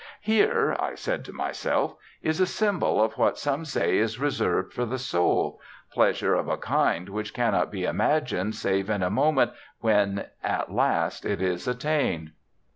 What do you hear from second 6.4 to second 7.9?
a kind which cannot be